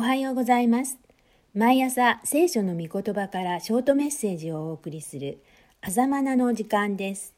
[0.00, 0.98] おはようございます。
[1.54, 5.42] 毎朝聖書の御言葉からショートメッセージをお送りする
[5.82, 7.34] あざまなの時間です。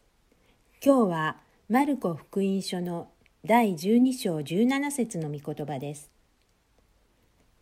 [0.81, 1.37] 今日は
[1.69, 3.09] マルコ福音書の
[3.45, 6.09] 第12章17節の御言葉です。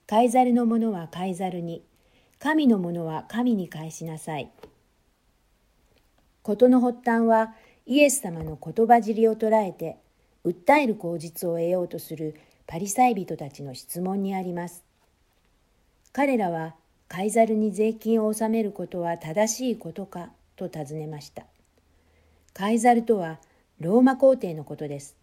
[0.07, 1.83] カイザルのものはカイザルに、
[2.39, 4.51] 神のものは神に返しなさい。
[6.43, 7.55] 事の発端は
[7.87, 9.97] イエス様の言葉尻を捉えて
[10.45, 14.90] 訴える口実を得ようとするパリサイ人たちの質問にあります。
[16.13, 16.75] 彼らは
[17.09, 21.45] カイザルに税金を納めることは正しいことかと尋ねました。
[22.53, 23.39] カイザルとは
[23.79, 25.17] ローマ皇帝のことです。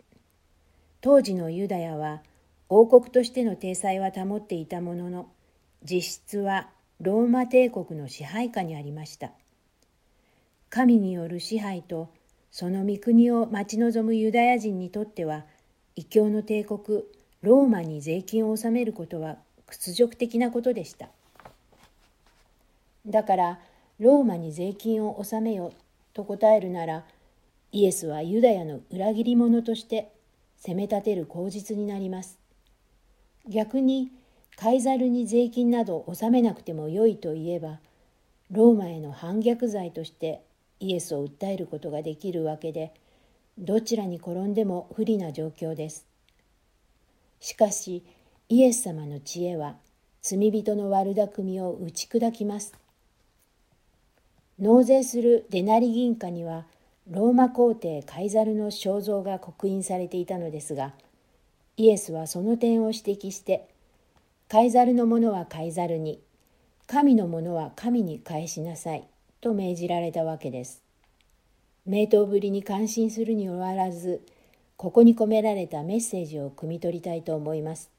[1.02, 2.22] 当時のユダヤは
[2.70, 5.30] 王国としての体裁は保っていたものの、
[5.84, 6.70] 実質は
[7.00, 9.32] ローマ帝国の支配下にありました。
[10.70, 12.10] 神による支配と
[12.52, 15.46] その御国を待ち望むユダヤ人にとっては
[15.96, 17.04] 異教の帝国
[17.42, 21.10] ローマに税金を納めることは屈辱的なことでした。
[23.06, 23.60] だから
[24.00, 25.74] ローマに税金を納めよ
[26.14, 27.06] と答えるなら
[27.72, 30.12] イエスはユダヤの裏切り者として
[30.58, 32.40] 責め立てる口実になります。
[33.48, 34.12] 逆に
[34.56, 37.80] カイザルに税金など納めなくてもよいと言えば
[38.50, 40.42] ローマへの反逆罪として
[40.80, 42.94] イエスを訴えることができるわけで
[43.58, 46.06] どちらに転んでも不利な状況です。
[47.40, 48.04] しかし
[48.50, 49.76] イエス様の知恵は
[50.22, 52.74] 罪人の悪巧みを打ち砕きます
[54.60, 56.66] 納税するデナリ銀貨には
[57.10, 60.94] ローマ皇帝カイザルの肖像が刻印されていたのですが
[61.78, 63.68] イエスはその点を指摘して
[64.50, 66.22] カイザルのものはカイザルに
[66.88, 69.06] 神のものは神に返しなさい
[69.42, 70.82] と命じられたわけです。
[71.86, 74.22] 名刀ぶりに感心するに終わらず、
[74.78, 77.92] ここに込められたメッセージを汲み取りたいと思います。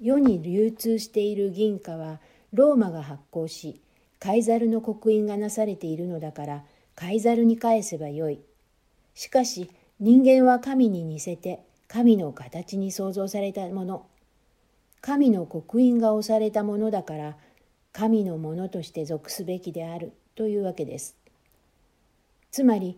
[0.00, 2.20] 世に流通している銀貨は
[2.52, 3.80] ローマが発行し、
[4.20, 8.40] カイザルの刻印がなされているのだから、カイザルに返せばよい。
[9.14, 14.06] しかし、人間は神に似せて、神の形に創造されたもの。
[15.00, 17.36] 神の刻印が押されたものだから、
[17.92, 21.16] 神のものとして属すべきであるというわけです。
[22.50, 22.96] つまり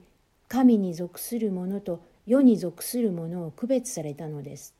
[0.48, 4.74] 神に属するものと世に属するものを区別されたのです。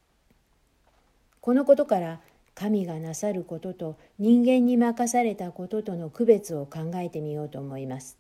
[1.41, 2.21] このことから
[2.55, 8.19] 神がなさることと人間に任されたこととの区別を考えてみようと思います。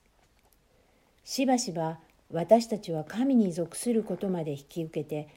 [1.24, 1.98] しばしば
[2.32, 5.28] 私たちは神に属することまで引き受けて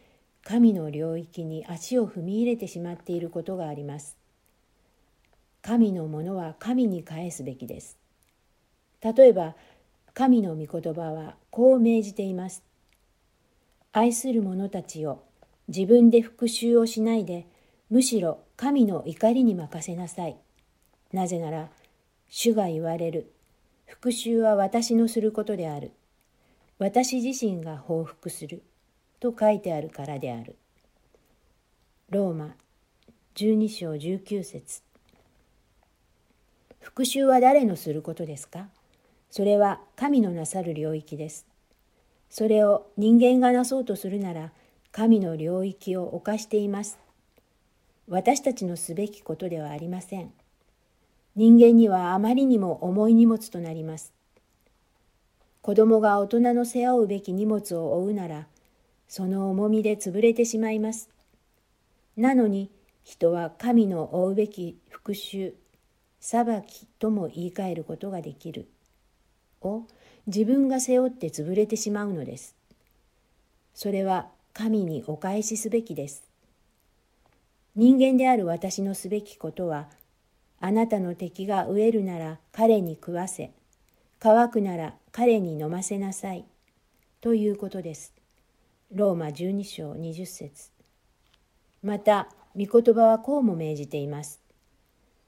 [0.43, 4.17] 神の領域に足を踏み入れてしまっていることがあります。
[5.61, 7.97] 神のものは神に返すべきです。
[9.01, 9.55] 例えば、
[10.13, 12.63] 神の御言葉はこう命じています。
[13.93, 15.23] 愛する者たちを
[15.69, 17.47] 自分で復讐をしないで、
[17.93, 20.35] むしろ神の怒りに任せなさい。
[21.11, 21.69] なぜなら、
[22.27, 23.31] 主が言われる。
[23.85, 25.91] 復讐は私のすることである。
[26.79, 28.63] 私自身が報復する。
[29.19, 30.55] と書いてあるからである。
[32.09, 32.55] ローマ
[33.35, 34.81] 12章19節
[36.79, 38.69] 復讐は誰のすることですか？
[39.29, 41.45] それは神のなさる領域です。
[42.31, 44.51] それを人間がなそうとするなら
[44.91, 46.97] 神の領域を犯しています。
[48.07, 50.33] 私たちのすべきことではありません。
[51.35, 54.13] 人間にはあまりにも重い荷物となります。
[55.61, 58.47] 子供が大人の背負うべき荷物を負うなら、
[59.07, 61.09] その重みで潰れてしまいます。
[62.17, 62.69] なのに
[63.03, 65.53] 人は神の負うべき復讐、
[66.19, 68.67] 裁きとも言い換えることができる
[69.61, 69.83] を
[70.27, 72.55] 自分が背負って潰れてしまうのです。
[73.73, 76.32] それは神にお返しすべきです。
[77.75, 79.89] 人間である私のすべきことは、
[80.59, 83.51] あなたの敵が飢えるなら彼に食わせ、
[84.19, 86.45] 乾くなら彼に飲ませなさい、
[87.19, 88.13] ということです。
[88.91, 90.69] ローマ12章20節
[91.81, 94.39] また、御言葉はこうも命じています。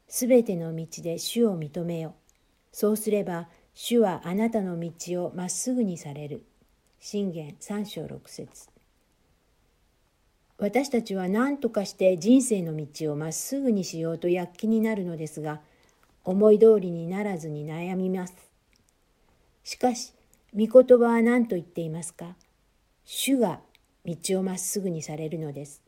[0.07, 2.13] すべての道で主を認めよ。
[2.71, 6.45] そうすれば、主はあなたの道をまっすぐにされる。
[6.99, 8.74] 信玄三章六節
[10.57, 15.59] 私たちは何とかして人生の道をまっすぐにしようと躍起になるのですが、
[16.23, 18.33] 思い通りにならずに悩みます。
[19.63, 20.13] しかし、
[20.57, 22.35] 御言葉は何と言っていますか？
[23.03, 23.59] 主が
[24.05, 25.81] 道をまっすぐにされるのです。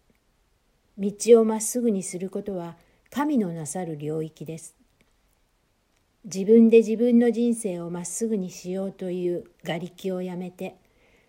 [0.98, 2.76] 道をまっすぐにすることは、
[3.10, 4.76] 神のなさる領域です。
[6.26, 10.76] 自分で自分の人生をまっすぐにしようという瓦礫をやめて、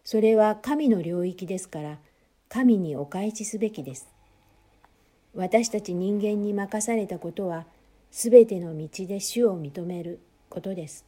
[0.02, 1.98] それは神の領域ですから、
[2.48, 4.08] 神にお返しすべきです。
[5.34, 7.66] 私たち人間に任されたことは
[8.10, 11.04] すべての道で主を認めることです。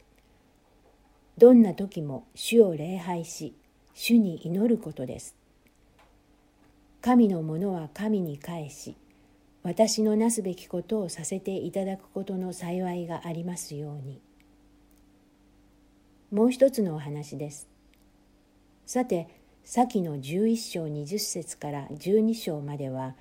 [1.37, 3.55] どんな時も主を礼拝し
[3.93, 5.35] 主に祈ることです。
[7.01, 8.95] 神のものは神に返し
[9.63, 14.21] 私のなすべきことをさせていただくことの幸いがありますように。
[16.31, 17.67] もう一つのお話です。
[18.85, 23.15] さて、先の11章20節から12章までは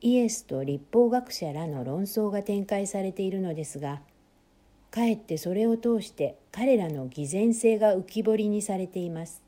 [0.00, 4.00] イエスと立法学者らの論争が展開されているのですが
[4.90, 9.40] かえってそれを通して彼らの偽善性が浮き彫りにされています。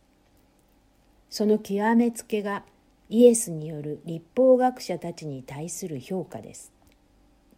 [1.31, 2.63] その極めつけが
[3.09, 6.73] イエスによる立法学者たちに対する評価です。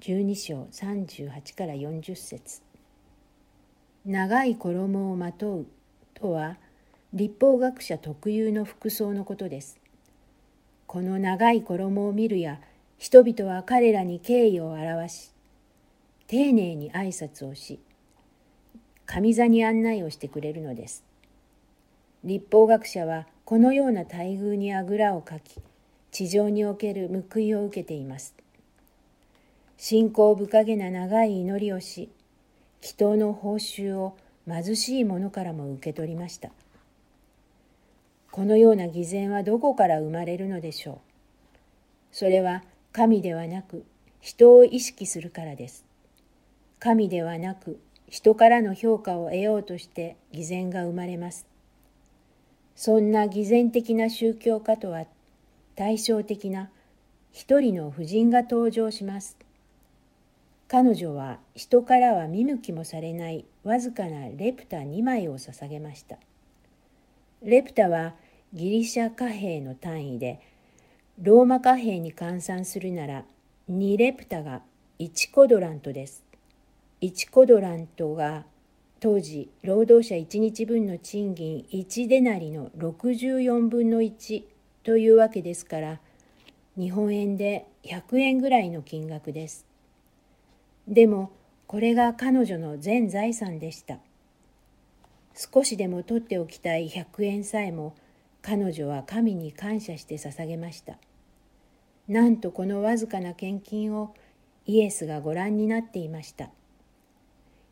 [0.01, 2.63] 12章38から40節
[4.07, 5.67] 長い衣をまとう
[6.15, 6.57] とは
[7.17, 9.79] 立法学者特有の服装のことです。
[10.89, 12.59] この長い衣を見るや
[12.99, 15.31] 人々は彼らに敬意を表し
[16.27, 17.79] 丁寧に挨拶をし
[19.07, 21.05] 上座に案内をしてくれるのです。
[22.25, 25.61] 立法学者はこのような待遇にあぐらをかき
[26.11, 28.35] 地上における報いを受けています。
[29.77, 32.11] 信仰深げな長い祈りをし
[32.83, 34.17] 祈祷の報酬を
[34.49, 36.51] 貧しい者からも受け取りました。
[38.35, 40.97] このような偽善はどこから生まれるのでしょう？
[42.11, 43.85] それは神ではなく
[44.21, 45.85] 人を意識するからです。
[46.81, 47.79] 神ではなく
[48.09, 51.47] 人からの評価を得ようとして偽善が生まれます。
[52.75, 55.05] そんな偽善的な宗教家とは
[55.77, 56.71] 対照的な
[57.31, 59.37] 一人の婦人が登場します。
[60.67, 66.17] 彼女は人からは見向きもされないわずかなレプタ2枚を捧げました。
[67.45, 68.15] レプタは
[68.55, 70.39] ギリシャ貨幣の単位で
[71.21, 73.25] ローマ貨幣に換算するなら
[73.69, 74.62] 2レプタが
[75.01, 76.23] 1コドラントです。
[77.01, 78.45] 1コドラントが
[79.01, 84.45] 当時労働者1日分の賃金1デナリの64分の1
[84.85, 85.99] というわけですから
[86.79, 89.67] 日本円で100円ぐらいの金額です。
[90.87, 91.33] でも
[91.67, 93.99] これが彼女の全財産でした。
[95.35, 97.97] 少しでも取っておきたい100円さえも
[98.44, 100.99] 彼女は神に感謝して捧げました。
[102.06, 104.14] なんとこのわずかな献金を
[104.67, 106.50] イエスがご覧になっていました。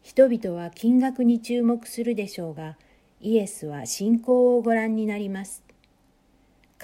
[0.02, 2.76] 人々は金額に注目するでしょうが
[3.20, 5.62] イエスは信仰をご覧になります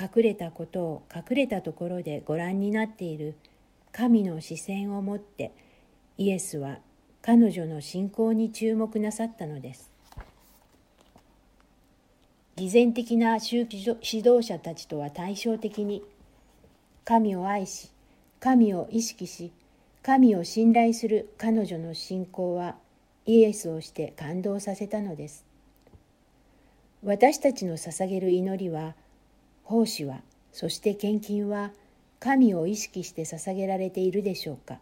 [0.01, 3.37] 隠れたことを隠れたところでご覧になっている
[3.91, 5.53] 神の視線を持って
[6.17, 6.79] イエスは
[7.23, 9.91] 彼女の信仰に注目なさったのです
[12.59, 16.03] 偽善的な宗教指導者たちとは対照的に
[17.05, 17.93] 神を愛し
[18.41, 19.53] 神を意識し
[20.03, 22.75] 神を信頼する彼女の信仰は
[23.27, 25.45] イエスをして感動させたのです。
[27.05, 28.97] 私たちの捧げる祈りは
[29.63, 31.71] 奉仕はそして献金は
[32.19, 34.81] 神を意識して捧げられているでしょうか。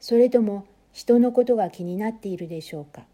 [0.00, 3.04] それとも人のことが気になっているでしょうか。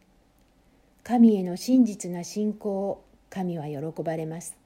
[1.04, 4.56] 神への真実な信仰を神は喜ばれます。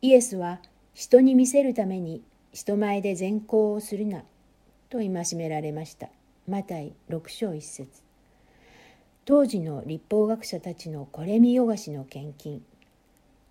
[0.00, 0.60] イエスは
[0.94, 4.22] 人に見せるために人前で善行をするな
[4.88, 6.08] と戒められました。
[6.48, 7.88] マタイ6章1節。
[9.24, 12.62] 当時の立法学者たちのこれ見よがしの献金。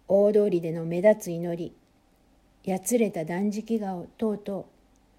[0.08, 1.74] 大通りでの目立つ祈り。
[2.64, 4.08] やつれた断食顔。
[4.18, 4.64] 等々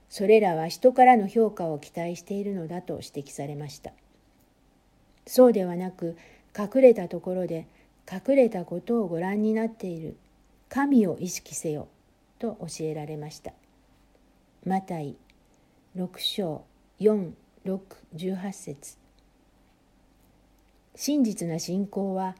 [0.09, 3.93] それらは人からの評価を期待しているのだと指摘されました。
[5.27, 6.17] そうではなく
[6.59, 7.67] 隠れたところで
[8.11, 10.17] 隠れたことをご覧になっている
[10.69, 11.89] 神を意識せよ
[12.39, 13.53] と教えられました
[14.65, 15.17] マタイ
[15.97, 16.65] 6章
[17.01, 18.99] 4618節
[20.95, 22.37] 真実な信仰は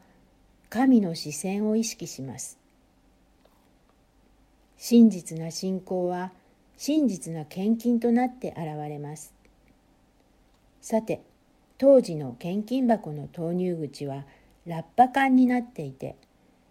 [0.69, 2.57] 神の視線を意識します。
[4.77, 6.31] 真実な信仰は
[6.75, 9.33] 真実な献金となって現れます。
[10.81, 11.21] さて、
[11.77, 14.25] 当時の献金箱の投入口は
[14.67, 16.17] ラッパ管になっていて、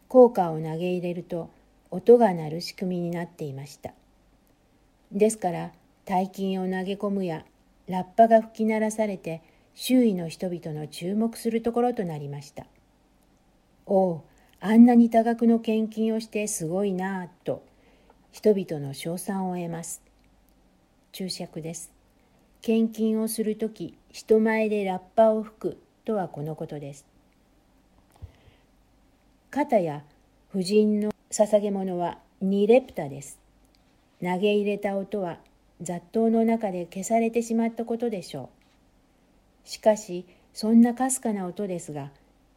[0.09, 1.51] 効果を投げ入れると
[1.91, 3.95] 音が鳴る仕組みになっていました。
[5.11, 5.73] ですから、
[6.05, 7.47] 大金を投げ込むや
[7.89, 9.43] ラッパが吹き鳴らされて
[9.75, 12.67] 周囲の人々の注目するところとなりました。
[13.87, 14.25] おお、
[14.61, 17.65] あんなに多額の献金をしてすごいなぁと
[18.31, 20.03] 人々の称賛を得ます。
[21.13, 21.93] 注釈です。
[22.61, 27.07] 献金をするとき人前でラッパを吹くとはこのことです。
[29.57, 30.03] 肩や
[30.53, 33.39] 婦人の捧げ物は2レプタです。
[34.21, 35.39] 投げ入れた音は
[35.81, 38.51] 雑踏の中で消されてしまったことでしょ
[39.65, 39.67] う。
[39.67, 42.11] しかしそんなかすかな音ですが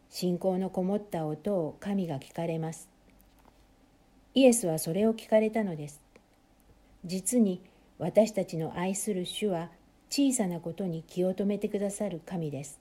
[0.10, 2.90] 信仰のこもった音を神が聞かれます。
[4.34, 6.02] イエスはそれを聞かれたのです。
[7.06, 7.62] 実に
[7.98, 9.70] 私たちの愛する主は
[10.10, 12.78] 小さなことに気を留めてくださる神です。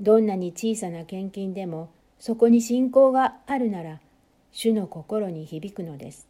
[0.00, 1.90] どんなに小さな献金でも
[2.22, 3.98] そこに信仰があるなら
[4.52, 6.28] 主の心に響くのです。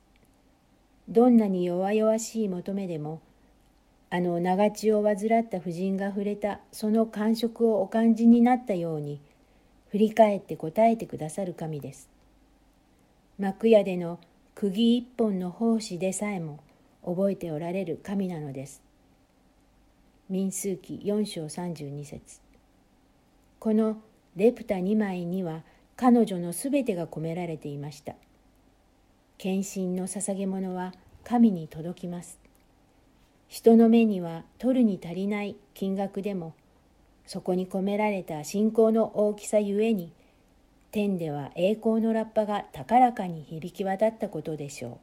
[1.11, 3.20] どんなに弱々しい求めでも
[4.08, 9.20] あの長血を患った婦人が触れたその感触をお感じになったように
[9.90, 12.08] 振り返って答えてくださる神です。
[13.38, 14.18] 幕屋での
[14.54, 16.61] 釘一本の奉仕でさえも
[17.04, 18.80] 覚えておられる神なのです。
[20.30, 22.40] 民数記4章32節。
[23.58, 23.99] この
[24.37, 25.62] レプタ2枚には
[26.02, 28.14] 彼女のすべてが込められていました。
[29.38, 30.92] 献身の捧げ物は
[31.23, 32.40] 神に届きます。
[33.47, 36.56] 人の目には取るに足りない金額でも
[37.25, 40.12] そこに込められた信仰の大きさゆえに
[40.90, 44.99] 天では栄光のラッパが高らかに響き渡ったことでしょう。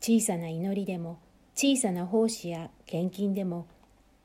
[0.00, 1.18] 小さな祈りでも
[1.56, 3.66] 小さな奉仕や献金でも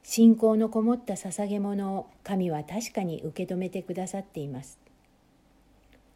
[0.03, 4.79] 信仰のこもった捧げ物を神は確かに受け止めてくださっています。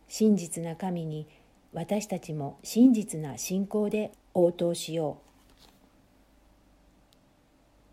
[0.07, 1.27] 真実な神に
[1.73, 5.25] 私たちも真実な信仰で応答しよう。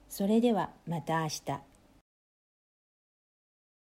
[0.08, 1.72] それではまた明日。